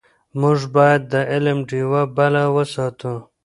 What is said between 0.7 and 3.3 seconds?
باید د علم ډېوه بله وساتو.